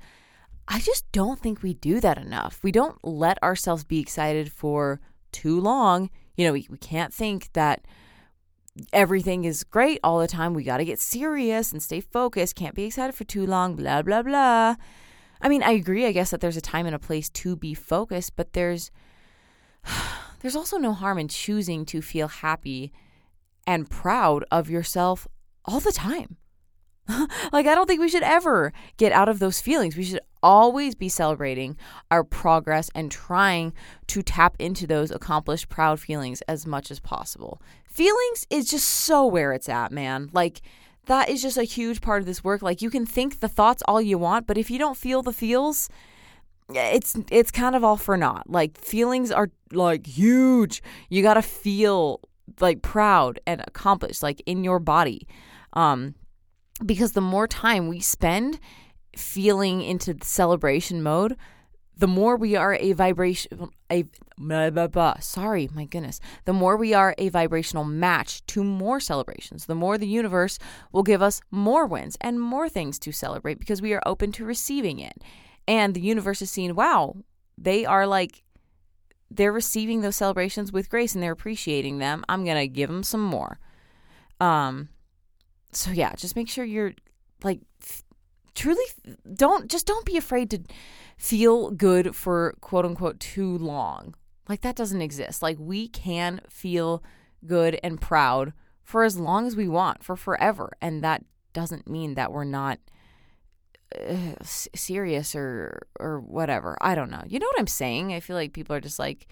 I 0.67 0.79
just 0.79 1.09
don't 1.12 1.39
think 1.39 1.62
we 1.62 1.74
do 1.75 2.00
that 2.00 2.17
enough. 2.17 2.59
We 2.63 2.71
don't 2.71 2.97
let 3.03 3.41
ourselves 3.43 3.83
be 3.83 4.00
excited 4.00 4.51
for 4.51 5.00
too 5.31 5.59
long. 5.59 6.09
You 6.35 6.47
know, 6.47 6.53
we, 6.53 6.67
we 6.69 6.77
can't 6.77 7.13
think 7.13 7.53
that 7.53 7.85
everything 8.91 9.45
is 9.45 9.63
great 9.63 10.00
all 10.03 10.19
the 10.19 10.27
time. 10.27 10.53
We 10.53 10.63
got 10.63 10.77
to 10.77 10.85
get 10.85 11.00
serious 11.00 11.71
and 11.71 11.81
stay 11.81 12.01
focused. 12.01 12.55
Can't 12.55 12.75
be 12.75 12.85
excited 12.85 13.15
for 13.15 13.24
too 13.24 13.45
long, 13.45 13.75
blah, 13.75 14.01
blah, 14.01 14.24
blah. 14.24 14.75
I 15.41 15.50
mean, 15.50 15.63
I 15.63 15.71
agree, 15.71 16.05
I 16.05 16.12
guess, 16.12 16.31
that 16.31 16.41
there's 16.41 16.57
a 16.57 16.62
time 16.62 16.85
and 16.85 16.95
a 16.95 17.00
place 17.00 17.29
to 17.29 17.55
be 17.55 17.74
focused, 17.74 18.35
but 18.35 18.53
there's 18.53 18.91
there's 20.41 20.55
also 20.55 20.77
no 20.77 20.93
harm 20.93 21.19
in 21.19 21.27
choosing 21.27 21.85
to 21.85 22.01
feel 22.01 22.27
happy 22.27 22.91
and 23.67 23.89
proud 23.89 24.45
of 24.51 24.69
yourself 24.69 25.27
all 25.65 25.79
the 25.79 25.91
time. 25.91 26.38
like, 27.53 27.67
I 27.67 27.75
don't 27.75 27.88
think 27.88 28.01
we 28.01 28.09
should 28.09 28.24
ever 28.24 28.74
get 28.97 29.12
out 29.12 29.29
of 29.29 29.39
those 29.39 29.62
feelings. 29.62 29.95
We 29.95 30.03
should 30.03 30.21
always 30.41 30.95
be 30.95 31.09
celebrating 31.09 31.77
our 32.12 32.24
progress 32.24 32.89
and 32.95 33.12
trying 33.12 33.74
to 34.07 34.21
tap 34.21 34.55
into 34.59 34.88
those 34.88 35.12
accomplished, 35.12 35.69
proud 35.69 36.00
feelings 36.00 36.41
as 36.43 36.65
much 36.65 36.91
as 36.91 37.00
possible. 37.00 37.62
Feelings 37.85 38.45
is 38.50 38.69
just 38.69 38.88
so 38.88 39.25
where 39.25 39.53
it's 39.53 39.69
at, 39.69 39.91
man. 39.91 40.29
Like, 40.33 40.62
that 41.05 41.29
is 41.29 41.41
just 41.41 41.57
a 41.57 41.63
huge 41.63 42.01
part 42.01 42.21
of 42.21 42.25
this 42.25 42.43
work. 42.43 42.62
Like, 42.62 42.81
you 42.81 42.89
can 42.89 43.05
think 43.05 43.39
the 43.39 43.47
thoughts 43.47 43.83
all 43.88 44.01
you 44.01 44.17
want, 44.17 44.47
but 44.47 44.57
if 44.57 44.71
you 44.71 44.79
don't 44.79 44.97
feel 44.97 45.21
the 45.21 45.33
feels, 45.33 45.89
it's 46.74 47.15
it's 47.29 47.51
kind 47.51 47.75
of 47.75 47.83
all 47.83 47.97
for 47.97 48.17
naught. 48.17 48.50
Like 48.50 48.77
feelings 48.79 49.31
are 49.31 49.50
like 49.71 50.07
huge. 50.07 50.81
You 51.09 51.21
got 51.21 51.35
to 51.35 51.41
feel 51.41 52.21
like 52.59 52.81
proud 52.81 53.39
and 53.45 53.62
accomplished 53.67 54.24
like 54.24 54.41
in 54.45 54.63
your 54.63 54.79
body. 54.79 55.27
Um 55.74 56.15
because 56.84 57.12
the 57.12 57.22
more 57.22 57.48
time 57.48 57.88
we 57.88 58.00
spend 58.00 58.60
feeling 59.15 59.82
into 59.82 60.13
the 60.13 60.25
celebration 60.25 61.01
mode, 61.01 61.38
the 61.98 62.08
more 62.08 62.36
we 62.36 62.55
are 62.55 62.75
a 62.75 62.91
vibration 62.91 63.70
a 63.89 64.03
blah, 64.38 64.70
blah, 64.70 64.88
blah. 64.88 65.15
sorry 65.20 65.70
my 65.74 65.86
goodness. 65.86 66.20
The 66.46 66.53
more 66.53 66.75
we 66.77 66.94
are 66.94 67.15
a 67.17 67.29
vibrational 67.29 67.84
match 67.84 68.46
to 68.48 68.63
more 68.63 69.00
celebrations 69.00 69.65
the 69.65 69.75
more 69.75 69.98
the 69.98 70.08
universe 70.08 70.60
will 70.91 71.03
give 71.03 71.22
us 71.22 71.41
more 71.51 71.86
wins 71.86 72.17
and 72.20 72.39
more 72.39 72.67
things 72.67 73.00
to 73.00 73.12
celebrate 73.12 73.60
because 73.60 73.82
we 73.82 73.94
are 73.94 74.01
open 74.05 74.32
to 74.34 74.46
receiving 74.46 75.00
it. 75.00 75.22
And 75.67 75.94
the 75.94 76.01
universe 76.01 76.41
is 76.41 76.51
seeing 76.51 76.75
wow 76.75 77.15
they 77.58 77.86
are 77.86 78.05
like 78.05 78.44
they're 79.32 79.51
receiving 79.51 80.01
those 80.01 80.15
celebrations 80.15 80.72
with 80.72 80.89
grace 80.89 81.15
and 81.15 81.24
they're 81.24 81.32
appreciating 81.32 82.00
them. 82.00 82.24
I'm 82.27 82.46
gonna 82.46 82.67
give 82.67 82.89
them 82.89 83.03
some 83.03 83.24
more. 83.24 83.60
Um 84.41 84.89
so 85.75 85.91
yeah 85.91 86.13
just 86.15 86.36
make 86.36 86.50
sure 86.50 86.63
you're 86.63 86.94
like 87.44 87.60
truly 88.53 88.84
don't 89.34 89.70
just 89.70 89.86
don't 89.86 90.05
be 90.05 90.17
afraid 90.17 90.50
to 90.50 90.60
feel 91.17 91.72
good 91.72 92.15
for 92.15 92.55
quote 92.62 92.86
unquote 92.86 93.20
too 93.20 93.58
long 93.58 94.15
like 94.48 94.62
that 94.62 94.75
doesn't 94.75 95.01
exist 95.01 95.41
like 95.41 95.58
we 95.60 95.88
can 95.88 96.41
feel 96.50 97.03
good 97.46 97.79
and 97.84 98.01
proud 98.01 98.53
for 98.84 99.03
as 99.03 99.17
long 99.17 99.46
as 99.46 99.55
we 99.55 99.67
want 99.67 100.03
for 100.03 100.15
forever 100.15 100.72
and 100.82 101.03
that 101.03 101.24
doesn't 101.53 101.88
mean 101.88 102.15
that 102.15 102.32
we're 102.32 102.44
not 102.44 102.79
uh, 104.00 104.36
serious 104.44 105.36
or 105.36 105.88
or 106.00 106.20
whatever. 106.20 106.77
I 106.82 106.96
don't 106.96 107.10
know. 107.10 107.24
You 107.25 107.39
know 107.39 107.46
what 107.46 107.60
I'm 107.60 107.67
saying? 107.67 108.13
I 108.13 108.20
feel 108.20 108.36
like 108.36 108.53
people 108.53 108.75
are 108.75 108.82
just 108.82 109.00
like, 109.00 109.27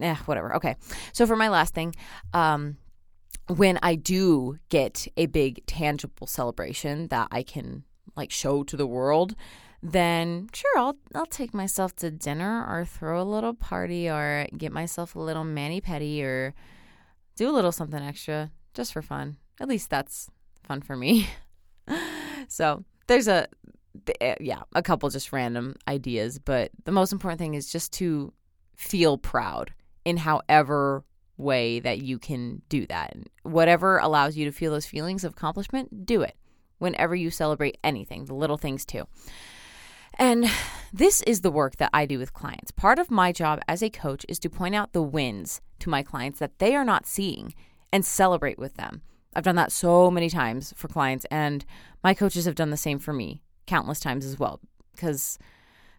eh, 0.00 0.16
whatever. 0.24 0.54
Okay. 0.56 0.76
So 1.12 1.26
for 1.26 1.36
my 1.36 1.48
last 1.48 1.74
thing, 1.74 1.94
um, 2.32 2.78
when 3.48 3.78
I 3.82 3.94
do 3.96 4.58
get 4.68 5.08
a 5.16 5.26
big 5.26 5.64
tangible 5.66 6.26
celebration 6.26 7.08
that 7.08 7.28
I 7.30 7.42
can 7.42 7.84
like 8.16 8.30
show 8.30 8.62
to 8.64 8.76
the 8.76 8.86
world, 8.86 9.34
then 9.82 10.48
sure 10.52 10.78
I'll 10.78 10.96
I'll 11.14 11.26
take 11.26 11.54
myself 11.54 11.96
to 11.96 12.10
dinner 12.10 12.66
or 12.68 12.84
throw 12.84 13.20
a 13.20 13.24
little 13.24 13.54
party 13.54 14.08
or 14.08 14.46
get 14.56 14.72
myself 14.72 15.16
a 15.16 15.20
little 15.20 15.44
mani 15.44 15.80
pedi 15.80 16.22
or 16.22 16.54
do 17.36 17.48
a 17.48 17.52
little 17.52 17.72
something 17.72 18.02
extra 18.02 18.50
just 18.74 18.92
for 18.92 19.02
fun. 19.02 19.36
At 19.60 19.68
least 19.68 19.90
that's 19.90 20.30
fun 20.62 20.82
for 20.82 20.96
me. 20.96 21.28
so 22.48 22.84
there's 23.06 23.28
a 23.28 23.48
eh, 24.20 24.36
yeah, 24.40 24.62
a 24.74 24.82
couple 24.82 25.08
just 25.08 25.32
random 25.32 25.76
ideas, 25.88 26.38
but 26.38 26.70
the 26.84 26.92
most 26.92 27.12
important 27.12 27.38
thing 27.38 27.54
is 27.54 27.72
just 27.72 27.92
to 27.94 28.32
feel 28.76 29.18
proud 29.18 29.72
in 30.04 30.16
however 30.18 31.04
way 31.40 31.80
that 31.80 32.02
you 32.02 32.18
can 32.18 32.62
do 32.68 32.86
that. 32.86 33.16
Whatever 33.42 33.98
allows 33.98 34.36
you 34.36 34.44
to 34.44 34.52
feel 34.52 34.72
those 34.72 34.86
feelings 34.86 35.24
of 35.24 35.32
accomplishment, 35.32 36.06
do 36.06 36.22
it. 36.22 36.36
Whenever 36.78 37.14
you 37.14 37.30
celebrate 37.30 37.78
anything, 37.84 38.24
the 38.24 38.34
little 38.34 38.56
things 38.56 38.84
too. 38.86 39.06
And 40.18 40.46
this 40.92 41.22
is 41.22 41.40
the 41.40 41.50
work 41.50 41.76
that 41.76 41.90
I 41.92 42.06
do 42.06 42.18
with 42.18 42.34
clients. 42.34 42.70
Part 42.70 42.98
of 42.98 43.10
my 43.10 43.32
job 43.32 43.60
as 43.68 43.82
a 43.82 43.90
coach 43.90 44.26
is 44.28 44.38
to 44.40 44.50
point 44.50 44.74
out 44.74 44.92
the 44.92 45.02
wins 45.02 45.60
to 45.80 45.88
my 45.88 46.02
clients 46.02 46.38
that 46.40 46.58
they 46.58 46.74
are 46.74 46.84
not 46.84 47.06
seeing 47.06 47.54
and 47.92 48.04
celebrate 48.04 48.58
with 48.58 48.74
them. 48.74 49.02
I've 49.34 49.44
done 49.44 49.56
that 49.56 49.72
so 49.72 50.10
many 50.10 50.28
times 50.28 50.74
for 50.76 50.88
clients, 50.88 51.24
and 51.30 51.64
my 52.02 52.14
coaches 52.14 52.44
have 52.44 52.56
done 52.56 52.70
the 52.70 52.76
same 52.76 52.98
for 52.98 53.12
me 53.12 53.42
countless 53.66 54.00
times 54.00 54.26
as 54.26 54.38
well. 54.38 54.60
Because 54.94 55.38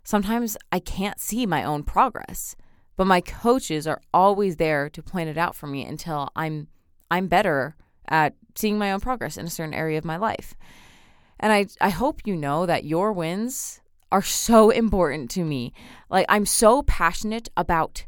sometimes 0.03 0.57
I 0.71 0.79
can't 0.79 1.19
see 1.19 1.45
my 1.45 1.63
own 1.63 1.83
progress, 1.83 2.55
but 3.01 3.07
my 3.07 3.19
coaches 3.19 3.87
are 3.87 3.99
always 4.13 4.57
there 4.57 4.87
to 4.87 5.01
point 5.01 5.27
it 5.27 5.35
out 5.35 5.55
for 5.55 5.65
me 5.65 5.83
until 5.83 6.29
I'm 6.35 6.67
I'm 7.09 7.25
better 7.25 7.75
at 8.07 8.35
seeing 8.53 8.77
my 8.77 8.91
own 8.91 8.99
progress 8.99 9.37
in 9.37 9.47
a 9.47 9.49
certain 9.49 9.73
area 9.73 9.97
of 9.97 10.05
my 10.05 10.17
life. 10.17 10.53
And 11.39 11.51
I 11.51 11.65
I 11.81 11.89
hope 11.89 12.21
you 12.25 12.35
know 12.35 12.67
that 12.67 12.83
your 12.83 13.11
wins 13.11 13.81
are 14.11 14.21
so 14.21 14.69
important 14.83 15.31
to 15.31 15.43
me. 15.43 15.73
Like 16.11 16.27
I'm 16.29 16.45
so 16.45 16.83
passionate 16.83 17.49
about 17.57 18.05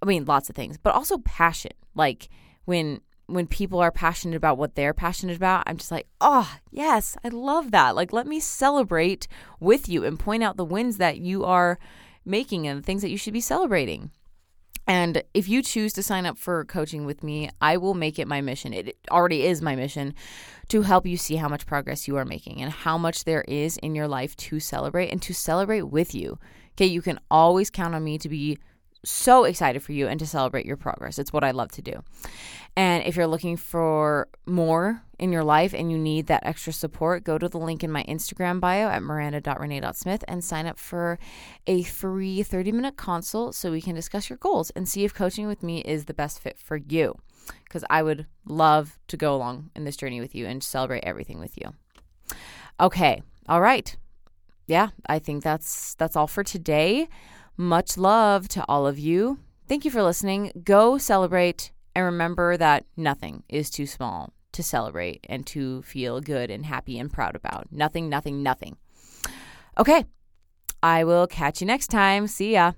I 0.00 0.06
mean 0.06 0.24
lots 0.24 0.48
of 0.48 0.56
things, 0.56 0.78
but 0.78 0.94
also 0.94 1.18
passion. 1.18 1.72
Like 1.94 2.30
when 2.64 3.02
when 3.26 3.46
people 3.46 3.80
are 3.80 3.92
passionate 3.92 4.36
about 4.36 4.56
what 4.56 4.76
they're 4.76 4.94
passionate 4.94 5.36
about, 5.36 5.64
I'm 5.66 5.76
just 5.76 5.90
like, 5.90 6.06
oh, 6.22 6.56
yes, 6.70 7.18
I 7.22 7.28
love 7.28 7.70
that. 7.72 7.94
Like, 7.94 8.14
let 8.14 8.26
me 8.26 8.40
celebrate 8.40 9.28
with 9.60 9.90
you 9.90 10.04
and 10.04 10.18
point 10.18 10.42
out 10.42 10.56
the 10.56 10.64
wins 10.64 10.96
that 10.96 11.18
you 11.18 11.44
are 11.44 11.78
making 12.26 12.66
and 12.66 12.78
the 12.78 12.82
things 12.82 13.02
that 13.02 13.10
you 13.10 13.16
should 13.16 13.32
be 13.32 13.40
celebrating. 13.40 14.10
And 14.88 15.22
if 15.34 15.48
you 15.48 15.62
choose 15.62 15.92
to 15.94 16.02
sign 16.02 16.26
up 16.26 16.38
for 16.38 16.64
coaching 16.64 17.06
with 17.06 17.24
me, 17.24 17.50
I 17.60 17.76
will 17.76 17.94
make 17.94 18.18
it 18.18 18.28
my 18.28 18.40
mission. 18.40 18.72
It 18.72 18.96
already 19.10 19.44
is 19.44 19.60
my 19.60 19.74
mission 19.74 20.14
to 20.68 20.82
help 20.82 21.06
you 21.06 21.16
see 21.16 21.36
how 21.36 21.48
much 21.48 21.66
progress 21.66 22.06
you 22.06 22.16
are 22.16 22.24
making 22.24 22.62
and 22.62 22.72
how 22.72 22.96
much 22.96 23.24
there 23.24 23.42
is 23.48 23.78
in 23.78 23.94
your 23.94 24.06
life 24.06 24.36
to 24.36 24.60
celebrate 24.60 25.10
and 25.10 25.20
to 25.22 25.34
celebrate 25.34 25.82
with 25.82 26.14
you. 26.14 26.38
Okay, 26.72 26.86
you 26.86 27.02
can 27.02 27.18
always 27.30 27.70
count 27.70 27.94
on 27.94 28.04
me 28.04 28.18
to 28.18 28.28
be 28.28 28.58
so 29.04 29.44
excited 29.44 29.82
for 29.82 29.92
you 29.92 30.06
and 30.08 30.20
to 30.20 30.26
celebrate 30.26 30.66
your 30.66 30.76
progress. 30.76 31.18
It's 31.18 31.32
what 31.32 31.44
I 31.44 31.52
love 31.52 31.70
to 31.72 31.82
do. 31.82 32.02
And 32.76 33.04
if 33.04 33.16
you're 33.16 33.26
looking 33.26 33.56
for 33.56 34.28
more 34.46 35.02
in 35.18 35.32
your 35.32 35.44
life 35.44 35.72
and 35.74 35.90
you 35.90 35.98
need 35.98 36.26
that 36.26 36.44
extra 36.44 36.72
support, 36.72 37.24
go 37.24 37.38
to 37.38 37.48
the 37.48 37.58
link 37.58 37.82
in 37.82 37.90
my 37.90 38.04
Instagram 38.04 38.60
bio 38.60 38.88
at 38.88 39.02
miranda.renee.smith 39.02 40.24
and 40.28 40.44
sign 40.44 40.66
up 40.66 40.78
for 40.78 41.18
a 41.66 41.82
free 41.84 42.42
30 42.42 42.72
minute 42.72 42.96
consult 42.96 43.54
so 43.54 43.70
we 43.70 43.80
can 43.80 43.94
discuss 43.94 44.28
your 44.28 44.36
goals 44.38 44.70
and 44.70 44.88
see 44.88 45.04
if 45.04 45.14
coaching 45.14 45.46
with 45.46 45.62
me 45.62 45.80
is 45.80 46.04
the 46.04 46.14
best 46.14 46.40
fit 46.40 46.58
for 46.58 46.76
you. 46.76 47.14
Because 47.64 47.84
I 47.88 48.02
would 48.02 48.26
love 48.44 48.98
to 49.08 49.16
go 49.16 49.34
along 49.34 49.70
in 49.74 49.84
this 49.84 49.96
journey 49.96 50.20
with 50.20 50.34
you 50.34 50.46
and 50.46 50.62
celebrate 50.62 51.04
everything 51.04 51.38
with 51.38 51.56
you. 51.56 51.74
Okay. 52.80 53.22
All 53.48 53.60
right. 53.60 53.96
Yeah, 54.66 54.88
I 55.06 55.20
think 55.20 55.44
that's 55.44 55.94
that's 55.94 56.16
all 56.16 56.26
for 56.26 56.42
today. 56.42 57.08
Much 57.56 57.96
love 57.96 58.48
to 58.48 58.64
all 58.68 58.86
of 58.86 58.98
you. 58.98 59.38
Thank 59.68 59.84
you 59.84 59.90
for 59.92 60.02
listening. 60.02 60.50
Go 60.64 60.98
celebrate 60.98 61.70
and 61.94 62.04
remember 62.04 62.56
that 62.56 62.84
nothing 62.96 63.44
is 63.48 63.70
too 63.70 63.86
small 63.86 64.32
to 64.56 64.62
celebrate 64.62 65.24
and 65.28 65.46
to 65.46 65.82
feel 65.82 66.20
good 66.20 66.50
and 66.50 66.66
happy 66.66 66.98
and 66.98 67.12
proud 67.12 67.36
about. 67.36 67.68
Nothing, 67.70 68.08
nothing, 68.08 68.42
nothing. 68.42 68.76
Okay. 69.78 70.04
I 70.82 71.04
will 71.04 71.26
catch 71.26 71.60
you 71.60 71.66
next 71.66 71.88
time. 71.88 72.26
See 72.26 72.52
ya. 72.52 72.72